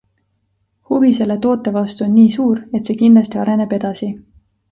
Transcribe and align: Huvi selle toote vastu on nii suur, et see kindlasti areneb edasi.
Huvi 0.91 1.11
selle 1.17 1.35
toote 1.43 1.73
vastu 1.75 2.03
on 2.07 2.11
nii 2.15 2.33
suur, 2.37 2.63
et 2.79 2.89
see 2.91 2.97
kindlasti 3.05 3.43
areneb 3.45 3.77
edasi. 3.81 4.13